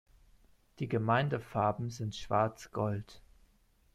Die 0.79 0.87
Gemeindefarben 0.89 1.91
sind 1.91 2.15
schwarz-gold. 2.15 3.21